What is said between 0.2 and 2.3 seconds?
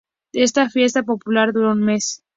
Esta fiesta popular dura un mes.